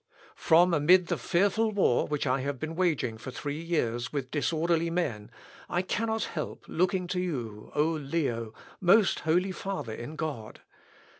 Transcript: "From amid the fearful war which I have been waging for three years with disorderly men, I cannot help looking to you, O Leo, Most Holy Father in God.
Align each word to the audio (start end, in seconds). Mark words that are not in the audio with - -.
"From 0.33 0.73
amid 0.73 1.09
the 1.09 1.17
fearful 1.19 1.69
war 1.71 2.07
which 2.07 2.25
I 2.25 2.41
have 2.41 2.57
been 2.59 2.75
waging 2.75 3.19
for 3.19 3.29
three 3.29 3.61
years 3.61 4.11
with 4.11 4.31
disorderly 4.31 4.89
men, 4.89 5.29
I 5.69 5.83
cannot 5.83 6.23
help 6.23 6.65
looking 6.67 7.05
to 7.09 7.19
you, 7.19 7.71
O 7.75 7.83
Leo, 7.89 8.51
Most 8.79 9.19
Holy 9.19 9.51
Father 9.51 9.93
in 9.93 10.15
God. 10.15 10.61